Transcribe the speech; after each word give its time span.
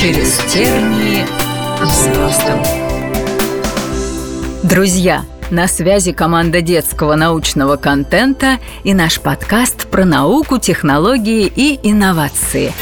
Через 0.00 0.38
тернии 0.50 1.26
к 1.78 1.84
звездам. 1.84 2.62
Друзья, 4.62 5.26
на 5.50 5.68
связи 5.68 6.12
команда 6.12 6.62
детского 6.62 7.16
научного 7.16 7.76
контента 7.76 8.56
и 8.82 8.94
наш 8.94 9.20
подкаст 9.20 9.88
про 9.88 10.06
науку, 10.06 10.56
технологии 10.56 11.52
и 11.54 11.78
инновации. 11.82 12.72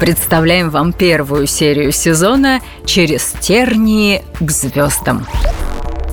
Представляем 0.00 0.70
вам 0.70 0.94
первую 0.94 1.46
серию 1.46 1.92
сезона 1.92 2.60
«Через 2.86 3.34
тернии 3.40 4.22
к 4.40 4.50
звездам». 4.50 5.26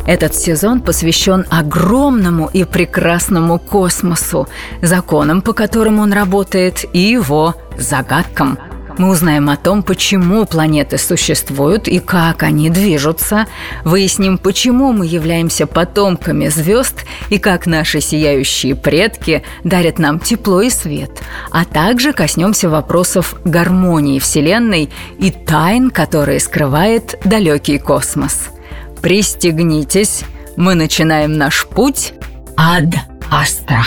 Этот 0.05 0.36
сезон 0.36 0.82
посвящен 0.82 1.46
огромному 1.50 2.50
и 2.51 2.65
прекрасному 2.65 3.59
космосу, 3.59 4.50
законам, 4.82 5.41
по 5.41 5.54
которым 5.54 6.00
он 6.00 6.11
работает, 6.11 6.83
и 6.91 7.00
его 7.00 7.55
загадкам. 7.77 8.59
Мы 8.99 9.09
узнаем 9.09 9.49
о 9.49 9.57
том, 9.57 9.81
почему 9.81 10.45
планеты 10.45 10.99
существуют 10.99 11.87
и 11.87 11.97
как 11.97 12.43
они 12.43 12.69
движутся, 12.69 13.47
выясним, 13.83 14.37
почему 14.37 14.93
мы 14.93 15.07
являемся 15.07 15.65
потомками 15.65 16.49
звезд 16.49 17.05
и 17.29 17.39
как 17.39 17.65
наши 17.65 17.99
сияющие 17.99 18.75
предки 18.75 19.41
дарят 19.63 19.97
нам 19.97 20.19
тепло 20.19 20.61
и 20.61 20.69
свет, 20.69 21.23
а 21.49 21.65
также 21.65 22.13
коснемся 22.13 22.69
вопросов 22.69 23.33
гармонии 23.43 24.19
Вселенной 24.19 24.91
и 25.17 25.31
тайн, 25.31 25.89
которые 25.89 26.39
скрывает 26.39 27.19
далекий 27.25 27.79
космос– 27.79 28.50
Пристегнитесь, 29.01 30.23
мы 30.57 30.75
начинаем 30.75 31.37
наш 31.37 31.65
путь 31.65 32.13
ад 32.58 32.89
Астра. 33.31 33.86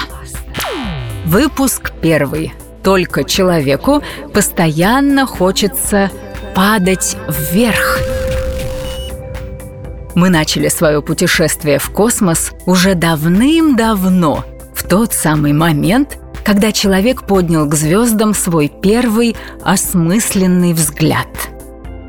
Выпуск 1.26 1.92
первый. 2.00 2.54
Только 2.82 3.24
человеку 3.24 4.02
постоянно 4.32 5.26
хочется 5.26 6.10
падать 6.54 7.16
вверх. 7.28 7.98
Мы 10.14 10.28
начали 10.28 10.68
свое 10.68 11.00
путешествие 11.00 11.78
в 11.78 11.90
космос 11.90 12.52
уже 12.66 12.94
давным-давно, 12.94 14.44
в 14.74 14.86
тот 14.86 15.14
самый 15.14 15.52
момент, 15.52 16.18
когда 16.44 16.72
человек 16.72 17.22
поднял 17.22 17.66
к 17.66 17.74
звездам 17.74 18.34
свой 18.34 18.68
первый 18.68 19.36
осмысленный 19.62 20.74
взгляд– 20.74 21.28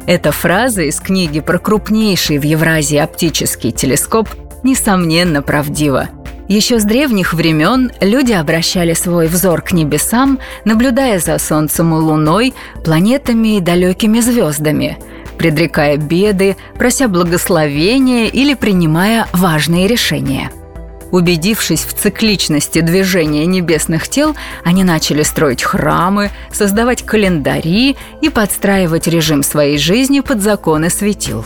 эта 0.06 0.34
фраза 0.34 0.82
из 0.82 1.00
книги 1.00 1.40
про 1.40 1.60
крупнейший 1.60 2.38
в 2.38 2.44
Евразии 2.44 2.98
оптический 2.98 3.72
телескоп 3.72 4.28
несомненно 4.62 5.42
правдива. 5.42 6.10
Еще 6.54 6.80
с 6.80 6.84
древних 6.84 7.34
времен 7.34 7.92
люди 8.00 8.32
обращали 8.32 8.94
свой 8.94 9.26
взор 9.26 9.64
к 9.64 9.72
небесам, 9.72 10.38
наблюдая 10.66 11.18
за 11.18 11.40
Солнцем 11.40 11.96
и 11.96 11.98
Луной, 11.98 12.54
планетами 12.86 13.58
и 13.58 13.60
далекими 13.60 14.20
звездами, 14.20 15.00
предрекая 15.40 15.98
беды, 15.98 16.56
прося 16.78 17.08
благословения 17.08 18.28
или 18.28 18.54
принимая 18.54 19.26
важные 19.34 19.88
решения– 19.88 20.52
Убедившись 21.12 21.86
в 21.86 21.94
цикличности 21.94 22.82
движения 22.82 23.46
небесных 23.46 24.08
тел, 24.08 24.36
они 24.64 24.84
начали 24.84 25.22
строить 25.22 25.62
храмы, 25.62 26.32
создавать 26.52 27.04
календари 27.04 27.96
и 28.22 28.30
подстраивать 28.30 29.08
режим 29.08 29.44
своей 29.44 29.78
жизни 29.78 30.22
под 30.22 30.42
законы 30.42 30.90
светил. 30.90 31.46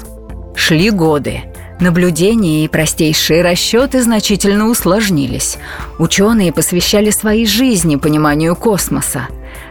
Шли 0.56 0.90
годы. 0.90 1.44
Наблюдения 1.80 2.66
и 2.66 2.68
простейшие 2.68 3.44
расчеты 3.44 4.02
значительно 4.02 4.68
усложнились. 4.68 5.58
Ученые 6.00 6.52
посвящали 6.52 7.12
своей 7.12 7.46
жизни 7.46 7.98
пониманию 7.98 8.56
космоса 8.56 9.28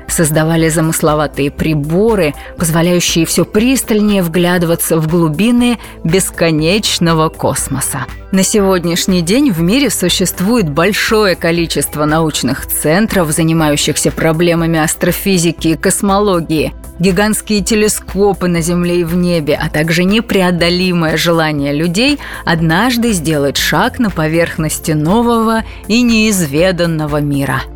создавали 0.09 0.69
замысловатые 0.69 1.51
приборы, 1.51 2.35
позволяющие 2.57 3.27
все 3.27 3.45
пристальнее 3.45 4.23
вглядываться 4.23 4.99
в 4.99 5.09
глубины 5.09 5.79
бесконечного 6.05 7.29
космоса. 7.29 8.07
На 8.33 8.43
сегодняшний 8.43 9.23
день 9.23 9.53
в 9.53 9.61
мире 9.61 9.89
существует 9.89 10.69
большое 10.69 11.37
количество 11.37 12.05
научных 12.05 12.67
центров, 12.67 13.31
занимающихся 13.31 14.11
проблемами 14.11 14.79
астрофизики 14.79 15.69
и 15.69 15.77
космологии, 15.77 16.75
гигантские 16.99 17.63
телескопы 17.63 18.49
на 18.49 18.61
Земле 18.61 19.01
и 19.01 19.05
в 19.05 19.15
небе, 19.15 19.59
а 19.61 19.69
также 19.69 20.05
непреодолимое 20.05 21.17
желание 21.17 21.73
людей 21.73 22.19
однажды 22.45 23.13
сделать 23.13 23.57
шаг 23.57 23.99
на 23.99 24.11
поверхности 24.11 24.93
нового 24.93 25.63
и 25.89 26.03
неизведанного 26.03 27.21
мира– 27.21 27.63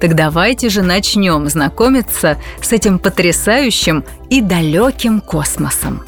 так 0.00 0.14
давайте 0.14 0.70
же 0.70 0.82
начнем 0.82 1.48
знакомиться 1.48 2.38
с 2.62 2.72
этим 2.72 2.98
потрясающим 2.98 4.04
и 4.30 4.40
далеким 4.40 5.20
космосом. 5.20 6.02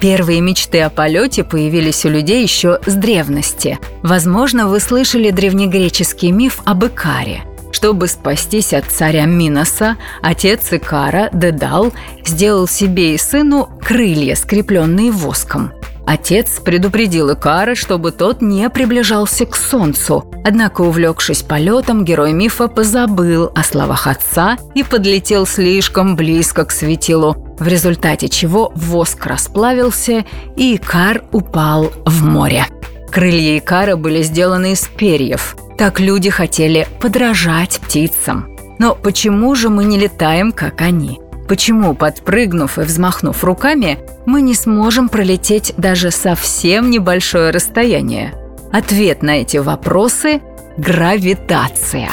Первые 0.00 0.40
мечты 0.40 0.80
о 0.80 0.90
полете 0.90 1.44
появились 1.44 2.04
у 2.04 2.08
людей 2.08 2.42
еще 2.42 2.78
с 2.86 2.94
древности. 2.94 3.78
Возможно, 4.02 4.68
вы 4.68 4.80
слышали 4.80 5.30
древнегреческий 5.30 6.30
миф 6.30 6.60
об 6.64 6.84
Икаре. 6.84 7.42
Чтобы 7.72 8.08
спастись 8.08 8.72
от 8.72 8.86
царя 8.86 9.26
Миноса, 9.26 9.96
отец 10.22 10.72
Икара, 10.72 11.30
Дедал, 11.32 11.92
сделал 12.24 12.66
себе 12.66 13.14
и 13.14 13.18
сыну 13.18 13.68
крылья, 13.80 14.34
скрепленные 14.34 15.10
воском– 15.10 15.72
Отец 16.10 16.58
предупредил 16.58 17.32
Икара, 17.32 17.76
чтобы 17.76 18.10
тот 18.10 18.42
не 18.42 18.68
приближался 18.68 19.46
к 19.46 19.54
Солнцу. 19.54 20.24
Однако, 20.44 20.80
увлекшись 20.80 21.42
полетом, 21.42 22.04
герой 22.04 22.32
мифа 22.32 22.66
позабыл 22.66 23.52
о 23.54 23.62
словах 23.62 24.08
отца 24.08 24.56
и 24.74 24.82
подлетел 24.82 25.46
слишком 25.46 26.16
близко 26.16 26.64
к 26.64 26.72
светилу, 26.72 27.36
в 27.60 27.68
результате 27.68 28.28
чего 28.28 28.72
воск 28.74 29.24
расплавился, 29.24 30.24
и 30.56 30.74
Икар 30.74 31.22
упал 31.30 31.92
в 32.04 32.24
море. 32.24 32.66
Крылья 33.12 33.58
Икара 33.58 33.94
были 33.94 34.22
сделаны 34.22 34.72
из 34.72 34.88
перьев. 34.88 35.54
Так 35.78 36.00
люди 36.00 36.28
хотели 36.28 36.88
подражать 37.00 37.78
птицам. 37.78 38.48
Но 38.80 38.96
почему 38.96 39.54
же 39.54 39.68
мы 39.68 39.84
не 39.84 39.96
летаем, 39.96 40.50
как 40.50 40.80
они? 40.80 41.19
Почему, 41.50 41.96
подпрыгнув 41.96 42.78
и 42.78 42.82
взмахнув 42.82 43.42
руками, 43.42 43.98
мы 44.24 44.40
не 44.40 44.54
сможем 44.54 45.08
пролететь 45.08 45.74
даже 45.76 46.12
совсем 46.12 46.90
небольшое 46.90 47.50
расстояние? 47.50 48.34
Ответ 48.70 49.24
на 49.24 49.40
эти 49.40 49.56
вопросы– 49.56 50.42
гравитация. 50.76 52.10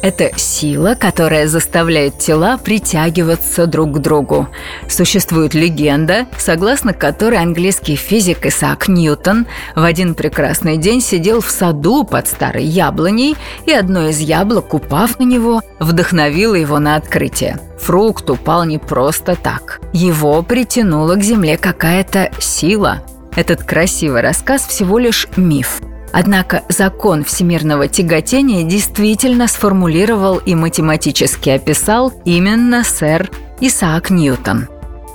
Это 0.00 0.30
сила, 0.38 0.96
которая 0.98 1.46
заставляет 1.48 2.16
тела 2.16 2.56
притягиваться 2.56 3.66
друг 3.66 3.96
к 3.96 3.98
другу. 3.98 4.48
Существует 4.88 5.52
легенда, 5.52 6.24
согласно 6.38 6.94
которой 6.94 7.40
английский 7.40 7.96
физик 7.96 8.46
Исаак 8.46 8.88
Ньютон 8.88 9.46
в 9.76 9.84
один 9.84 10.14
прекрасный 10.14 10.78
день 10.78 11.02
сидел 11.02 11.42
в 11.42 11.50
саду 11.50 12.04
под 12.04 12.26
старой 12.26 12.64
яблоней, 12.64 13.36
и 13.66 13.72
одно 13.72 14.08
из 14.08 14.18
яблок, 14.18 14.72
упав 14.72 15.18
на 15.18 15.24
него, 15.24 15.60
вдохновило 15.78 16.54
его 16.54 16.78
на 16.78 16.96
открытие. 16.96 17.58
Фрукт 17.80 18.30
упал 18.30 18.64
не 18.64 18.78
просто 18.78 19.36
так. 19.36 19.82
Его 19.92 20.40
притянула 20.42 21.16
к 21.16 21.22
земле 21.22 21.58
какая-то 21.58 22.30
сила. 22.38 23.02
Этот 23.36 23.62
красивый 23.62 24.22
рассказ 24.22 24.66
всего 24.66 24.98
лишь 24.98 25.28
миф– 25.36 25.82
Однако 26.12 26.62
закон 26.68 27.24
всемирного 27.24 27.88
тяготения 27.88 28.64
действительно 28.64 29.46
сформулировал 29.46 30.38
и 30.38 30.54
математически 30.54 31.50
описал 31.50 32.12
именно 32.24 32.82
сэр 32.84 33.30
Исаак 33.60 34.10
Ньютон. 34.10 34.68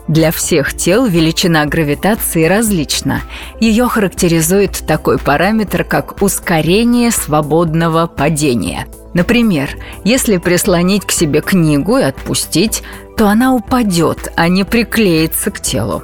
Для 0.08 0.32
всех 0.32 0.74
тел 0.76 1.06
величина 1.06 1.66
гравитации 1.66 2.46
различна. 2.46 3.22
Ее 3.60 3.88
характеризует 3.88 4.84
такой 4.88 5.18
параметр, 5.18 5.84
как 5.84 6.22
ускорение 6.22 7.12
свободного 7.12 8.08
падения– 8.08 8.88
Например, 9.16 9.70
если 10.03 10.36
прислонить 10.36 11.06
к 11.06 11.12
себе 11.12 11.40
книгу 11.40 11.98
и 11.98 12.03
отпустить, 12.03 12.84
то 13.16 13.30
она 13.30 13.53
упадет, 13.53 14.30
а 14.36 14.50
не 14.50 14.66
приклеится 14.66 15.52
к 15.52 15.62
телу. 15.62 16.03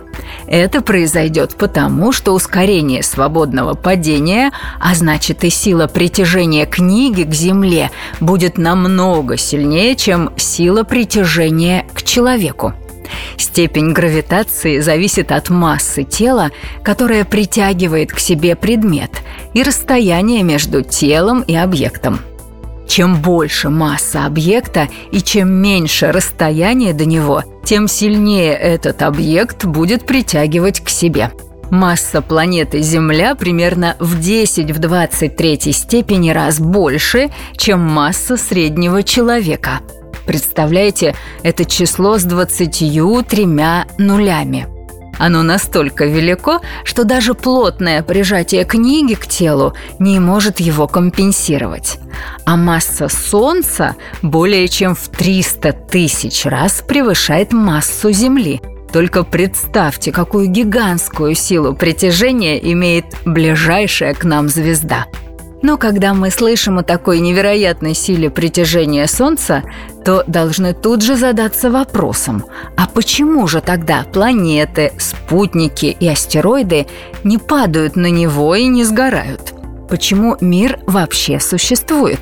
Это 0.52 0.82
произойдет 0.82 1.56
потому, 1.56 2.12
что 2.12 2.34
ускорение 2.34 3.04
свободного 3.04 3.74
падения, 3.74 4.52
а 4.82 4.94
значит 4.96 5.46
и 5.46 5.50
сила 5.50 5.88
притяжения 5.88 6.66
книги 6.66 7.24
к 7.24 7.34
Земле, 7.34 7.90
будет 8.20 8.58
намного 8.58 9.38
сильнее, 9.38 9.96
чем 9.96 10.30
сила 10.36 10.84
притяжения 10.84 11.86
к 11.94 12.04
человеку. 12.04 12.74
Степень 13.38 13.94
гравитации 13.94 14.80
зависит 14.80 15.32
от 15.32 15.50
массы 15.50 16.04
тела, 16.04 16.52
которая 16.84 17.24
притягивает 17.24 18.12
к 18.12 18.20
себе 18.20 18.58
предмет, 18.58 19.22
и 19.54 19.64
расстояния 19.64 20.44
между 20.44 20.82
телом 20.82 21.44
и 21.44 21.56
объектом– 21.56 22.20
чем 22.92 23.22
больше 23.22 23.70
масса 23.70 24.26
объекта 24.26 24.90
и 25.14 25.22
чем 25.22 25.50
меньше 25.50 26.12
расстояние 26.12 26.94
до 26.94 27.06
него, 27.06 27.42
тем 27.64 27.88
сильнее 27.88 28.52
этот 28.52 29.02
объект 29.02 29.64
будет 29.64 30.06
притягивать 30.06 30.82
к 30.82 30.90
себе. 30.90 31.32
Масса 31.70 32.22
планеты 32.22 32.82
Земля 32.82 33.34
примерно 33.36 33.96
в 34.00 34.20
10 34.20 34.72
в 34.72 34.80
23 34.80 35.72
степени 35.72 36.32
раз 36.32 36.60
больше, 36.60 37.30
чем 37.56 37.80
масса 37.80 38.36
среднего 38.36 39.04
человека– 39.04 39.80
Представляете, 40.26 41.16
это 41.42 41.66
число 41.66 42.18
с 42.18 42.24
23 42.24 43.00
нулями. 43.98 44.68
Оно 45.18 45.44
настолько 45.44 46.06
велико, 46.06 46.62
что 46.84 47.04
даже 47.04 47.34
плотное 47.34 48.04
прижатие 48.04 48.64
книги 48.64 49.16
к 49.16 49.28
телу 49.28 49.74
не 50.00 50.20
может 50.20 50.60
его 50.60 50.88
компенсировать. 50.88 52.00
А 52.46 52.56
масса 52.56 53.08
Солнца 53.10 53.96
более 54.22 54.68
чем 54.68 54.96
в 54.96 55.08
300 55.10 55.74
тысяч 55.74 56.46
раз 56.46 56.84
превышает 56.88 57.54
массу 57.54 58.12
Земли. 58.12 58.62
Только 58.92 59.24
представьте, 59.24 60.12
какую 60.12 60.48
гигантскую 60.48 61.34
силу 61.34 61.74
притяжения 61.74 62.58
имеет 62.58 63.06
ближайшая 63.26 64.14
к 64.14 64.24
нам 64.24 64.50
звезда– 64.50 65.06
но 65.62 65.78
когда 65.78 66.14
мы 66.14 66.32
слышим 66.32 66.80
о 66.80 66.84
такой 66.84 67.20
невероятной 67.20 67.94
силе 67.94 68.30
притяжения 68.30 69.06
Солнца, 69.08 69.64
то 70.04 70.24
должны 70.26 70.74
тут 70.74 71.04
же 71.04 71.16
задаться 71.16 71.70
вопросом, 71.70 72.46
а 72.76 72.88
почему 72.88 73.48
же 73.48 73.62
тогда 73.62 74.04
планеты, 74.12 74.92
спутники 74.98 75.86
и 75.86 76.08
астероиды 76.08 76.88
не 77.24 77.38
падают 77.38 77.96
на 77.96 78.10
него 78.10 78.56
и 78.56 78.66
не 78.66 78.84
сгорают? 78.84 79.51
Почему 79.92 80.38
мир 80.42 80.80
вообще 80.88 81.40
существует? 81.40 82.22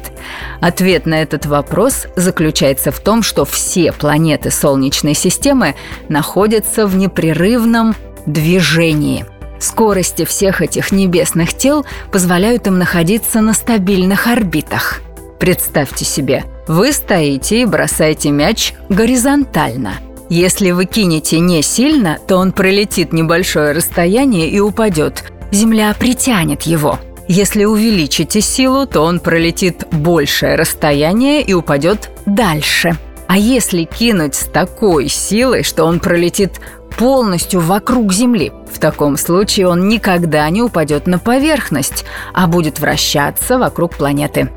Ответ 0.59 1.05
на 1.05 1.21
этот 1.21 1.45
вопрос 1.45 2.07
заключается 2.17 2.91
в 2.91 2.99
том, 2.99 3.23
что 3.23 3.45
все 3.45 3.93
планеты 3.93 4.51
Солнечной 4.51 5.13
системы 5.13 5.75
находятся 6.09 6.85
в 6.85 6.97
непрерывном 6.97 7.95
движении– 8.25 9.25
Скорости 9.59 10.23
всех 10.23 10.61
этих 10.61 10.91
небесных 10.91 11.53
тел 11.53 11.85
позволяют 12.11 12.65
им 12.67 12.77
находиться 12.79 13.41
на 13.41 13.53
стабильных 13.53 14.27
орбитах. 14.27 15.01
Представьте 15.37 16.05
себе, 16.05 16.45
вы 16.67 16.93
стоите 16.93 17.61
и 17.61 17.65
бросаете 17.65 18.31
мяч 18.31 18.73
горизонтально. 18.87 19.95
Если 20.29 20.71
вы 20.71 20.85
кинете 20.85 21.39
не 21.39 21.61
сильно, 21.61 22.19
то 22.25 22.37
он 22.37 22.53
пролетит 22.53 23.11
небольшое 23.11 23.73
расстояние 23.73 24.47
и 24.47 24.59
упадет. 24.59 25.25
Земля 25.51 25.93
притянет 25.97 26.63
его. 26.63 26.99
Если 27.31 27.63
увеличите 27.63 28.41
силу, 28.41 28.87
то 28.87 29.01
он 29.01 29.19
пролетит 29.19 29.85
большее 29.91 30.55
расстояние 30.55 31.43
и 31.43 31.53
упадет 31.53 32.09
дальше. 32.25 32.97
А 33.27 33.37
если 33.37 33.83
кинуть 33.83 34.33
с 34.33 34.45
такой 34.45 35.09
силой, 35.09 35.61
что 35.61 35.85
он 35.85 35.99
пролетит 35.99 36.59
полностью 36.97 37.59
вокруг 37.61 38.11
Земли. 38.13 38.51
В 38.73 38.79
таком 38.79 39.15
случае 39.15 39.67
он 39.67 39.87
никогда 39.87 40.49
не 40.49 40.63
упадет 40.63 41.05
на 41.05 41.19
поверхность, 41.19 42.03
а 42.33 42.47
будет 42.47 42.79
вращаться 42.79 43.59
вокруг 43.59 43.95
планеты. 43.95 44.49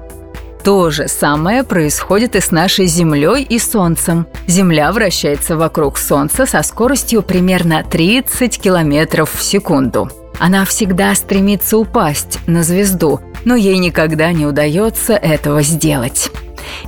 То 0.65 0.91
же 0.91 1.09
самое 1.09 1.65
происходит 1.65 2.37
и 2.37 2.41
с 2.41 2.51
нашей 2.53 2.87
Землей 2.87 3.43
и 3.43 3.59
Солнцем. 3.59 4.27
Земля 4.47 4.93
вращается 4.93 5.59
вокруг 5.59 5.99
Солнца 5.99 6.47
со 6.47 6.63
скоростью 6.63 7.23
примерно 7.23 7.85
30 7.85 8.59
километров 8.59 9.31
в 9.35 9.43
секунду. 9.43 10.11
Она 10.43 10.65
всегда 10.65 11.15
стремится 11.15 11.79
упасть 11.79 12.41
на 12.49 12.65
звезду, 12.65 13.21
но 13.45 13.55
ей 13.55 13.79
никогда 13.79 14.33
не 14.33 14.45
удается 14.45 15.13
этого 15.13 15.63
сделать. 15.63 16.33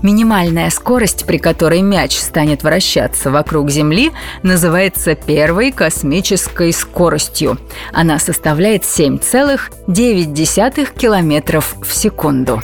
Минимальная 0.02 0.70
скорость, 0.70 1.24
при 1.24 1.38
которой 1.38 1.80
мяч 1.80 2.18
станет 2.18 2.64
вращаться 2.64 3.30
вокруг 3.30 3.70
Земли, 3.70 4.10
называется 4.42 5.14
первой 5.14 5.70
космической 5.70 6.72
скоростью. 6.72 7.56
Она 7.92 8.18
составляет 8.18 8.82
7,9 8.82 10.98
километров 10.98 11.76
в 11.80 11.94
секунду. 11.94 12.60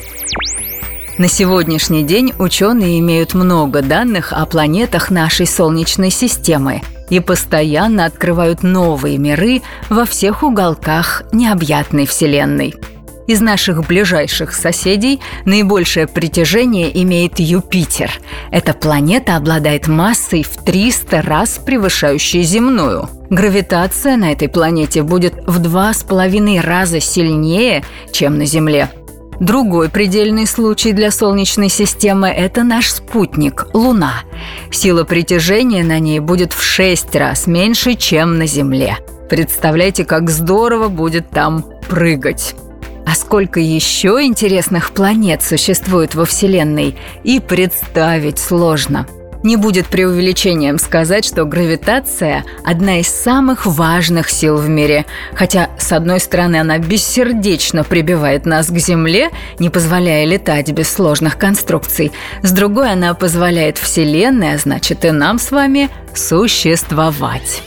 На 1.19 1.29
сегодняшний 1.29 2.03
день 2.03 2.33
ученые 2.37 2.99
имеют 2.99 3.35
много 3.35 3.83
данных 3.83 4.33
о 4.33 4.45
планетах 4.45 5.13
нашей 5.13 5.47
Солнечной 5.47 6.11
системы 6.11 6.83
и 7.11 7.21
постоянно 7.21 8.07
открывают 8.07 8.63
новые 8.63 9.19
миры 9.19 9.63
во 9.89 10.05
всех 10.05 10.43
уголках 10.43 11.25
необъятной 11.33 12.07
Вселенной. 12.07 12.75
Из 13.31 13.41
наших 13.41 13.87
ближайших 13.87 14.53
соседей 14.53 15.21
наибольшее 15.45 16.09
притяжение 16.09 16.91
имеет 17.05 17.39
Юпитер. 17.39 18.11
Эта 18.51 18.73
планета 18.73 19.37
обладает 19.37 19.87
массой 19.87 20.43
в 20.43 20.57
300 20.65 21.23
раз 21.23 21.61
превышающей 21.65 22.43
земную. 22.43 23.09
Гравитация 23.31 24.17
на 24.17 24.33
этой 24.33 24.49
планете 24.49 25.05
будет 25.05 25.35
в 25.47 25.61
два 25.61 25.95
с 25.95 26.03
половиной 26.03 26.61
раза 26.61 26.99
сильнее, 26.99 27.85
чем 28.11 28.37
на 28.37 28.47
Земле. 28.47 28.91
Другой 29.41 29.89
предельный 29.89 30.47
случай 30.47 30.93
для 30.93 31.11
Солнечной 31.11 31.71
системы– 31.71 32.29
это 32.29 32.63
наш 32.63 32.91
спутник– 32.91 33.69
Луна. 33.73 34.23
Сила 34.71 35.05
притяжения 35.05 35.83
на 35.83 35.99
ней 35.99 36.21
будет 36.21 36.53
в 36.53 36.63
6 36.63 37.17
раз 37.17 37.47
меньше, 37.47 37.95
чем 37.95 38.37
на 38.37 38.47
Земле. 38.47 38.99
Представляете, 39.31 40.05
как 40.05 40.29
здорово 40.29 40.89
будет 40.89 41.31
там 41.31 41.65
прыгать. 41.89 42.55
А 43.07 43.15
сколько 43.15 43.61
еще 43.61 44.23
интересных 44.23 44.91
планет 44.91 45.43
существует 45.43 46.15
во 46.15 46.27
Вселенной, 46.27 46.99
и 47.25 47.41
представить 47.41 48.39
сложно. 48.39 49.07
Не 49.43 49.57
будет 49.57 49.87
преувеличением 49.87 50.79
сказать, 50.79 51.25
что 51.25 51.47
гравитация– 51.47 52.45
одна 52.65 53.01
из 53.01 53.09
самых 53.09 53.65
важных 53.65 54.29
сил 54.29 54.59
в 54.59 54.69
мире. 54.69 55.07
Хотя, 55.35 55.71
с 55.79 55.93
одной 55.93 56.21
стороны, 56.21 56.57
она 56.57 56.79
бессердечно 56.79 57.83
прибивает 57.83 58.45
нас 58.45 58.69
к 58.69 58.77
Земле, 58.77 59.31
не 59.59 59.71
позволяя 59.71 60.27
летать 60.27 60.71
без 60.73 60.91
сложных 60.91 61.39
конструкций. 61.39 62.13
С 62.43 62.53
другой, 62.53 62.93
она 62.93 63.15
позволяет 63.15 63.79
Вселенной, 63.79 64.55
а 64.55 64.59
значит 64.59 65.07
и 65.07 65.11
нам 65.11 65.39
с 65.39 65.51
вами, 65.51 65.89
существовать. 66.15 67.63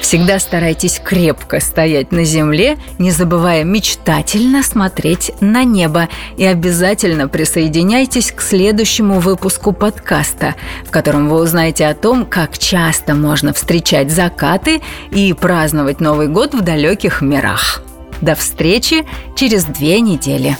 Всегда 0.00 0.38
старайтесь 0.38 1.00
крепко 1.02 1.60
стоять 1.60 2.10
на 2.10 2.24
земле, 2.24 2.78
не 2.98 3.10
забывая 3.10 3.64
мечтательно 3.64 4.62
смотреть 4.62 5.30
на 5.40 5.64
небо. 5.64 6.08
И 6.36 6.44
обязательно 6.44 7.28
присоединяйтесь 7.28 8.32
к 8.32 8.40
следующему 8.40 9.20
выпуску 9.20 9.72
подкаста, 9.72 10.54
в 10.86 10.90
котором 10.90 11.28
вы 11.28 11.40
узнаете 11.40 11.86
о 11.86 11.94
том, 11.94 12.24
как 12.24 12.58
часто 12.58 13.14
можно 13.14 13.52
встречать 13.52 14.10
закаты 14.10 14.80
и 15.10 15.32
праздновать 15.32 16.00
Новый 16.00 16.28
год 16.28 16.54
в 16.54 16.62
далеких 16.62 17.20
мирах. 17.20 17.82
До 18.20 18.34
встречи 18.34 19.06
через 19.36 19.64
две 19.64 20.00
недели. 20.00 20.56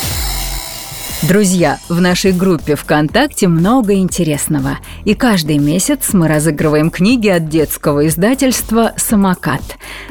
Друзья, 1.23 1.79
в 1.91 2.01
нашей 2.01 2.33
группе 2.33 2.77
ВКонтакте 2.77 3.47
много 3.47 3.93
интересного. 3.93 4.79
И 5.05 5.13
каждый 5.13 5.59
месяц 5.59 6.15
мы 6.15 6.29
разыгрываем 6.29 6.91
книги 6.91 7.29
от 7.29 7.47
детского 7.47 8.07
издательства 8.07 8.95
«Самокат». 8.97 9.61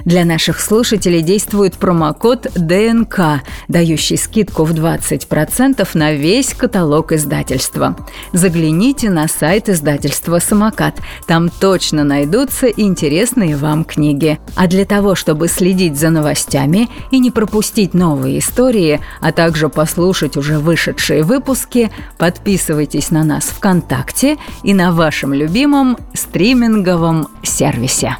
Для 0.05 0.23
наших 0.23 0.59
слушателей 0.59 1.23
действует 1.23 1.73
промокод 1.73 2.51
ДНК, 2.53 3.41
дающий 3.67 4.17
скидку 4.17 4.65
в 4.65 4.73
20% 4.73 5.87
на 5.95 6.13
весь 6.13 6.53
каталог 6.53 7.11
издательства. 7.11 7.97
Загляните 8.31 9.09
на 9.09 9.27
сайт 9.27 9.67
издательства 9.67 10.37
«Самокат». 10.37 10.97
Там 11.25 11.49
точно 11.49 12.03
найдутся 12.03 12.67
интересные 12.67 13.57
вам 13.57 13.83
книги. 13.83 14.37
А 14.53 14.67
для 14.67 14.85
того, 14.85 15.15
чтобы 15.15 15.47
следить 15.47 15.97
за 15.97 16.11
новостями 16.11 16.87
и 17.09 17.17
не 17.17 17.31
пропустить 17.31 17.95
новые 17.95 18.37
истории, 18.37 18.99
а 19.21 19.31
также 19.31 19.69
послушать 19.69 20.37
уже 20.37 20.59
вышедшие 20.59 20.98
лучшие 20.99 21.23
выпуски, 21.23 21.91
подписывайтесь 22.17 23.09
на 23.09 23.23
нас 23.23 23.45
ВКонтакте 23.45 24.37
и 24.63 24.73
на 24.73 24.91
вашем 24.91 25.33
любимом 25.33 25.97
стриминговом 26.13 27.29
сервисе. 27.41 28.17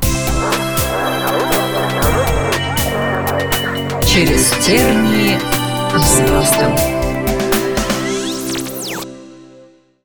Через 4.07 4.51
тернии 4.65 5.37
звездам. 5.97 6.88